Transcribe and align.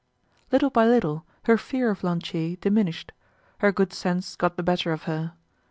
Little 0.51 0.71
by 0.71 0.87
little, 0.87 1.27
her 1.43 1.59
fear 1.59 1.91
of 1.91 2.03
Lantier 2.03 2.55
diminished; 2.55 3.11
her 3.59 3.71
good 3.71 3.93
sense 3.93 4.35
got 4.35 4.57
the 4.57 4.63
better 4.63 4.91
of 4.93 5.03
her. 5.03 5.33